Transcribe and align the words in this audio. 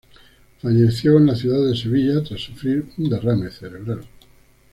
Falleció 0.63 1.19
en 1.19 1.27
la 1.27 1.35
ciudad 1.35 1.63
de 1.63 1.77
Sevilla 1.77 2.23
tras 2.23 2.41
sufrir 2.41 2.87
un 2.97 3.07
derrame 3.07 3.51
cerebral. 3.51 4.01